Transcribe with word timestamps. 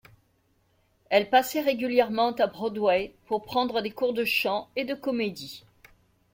Elle 1.11 1.29
passait 1.29 1.61
régulièrement 1.61 2.31
à 2.31 2.47
Broadway 2.47 3.13
pour 3.27 3.43
prendre 3.43 3.81
des 3.83 3.91
cours 3.91 4.13
de 4.15 4.25
chant 4.25 4.67
et 4.75 4.83
de 4.83 4.95
comédie. 4.95 5.63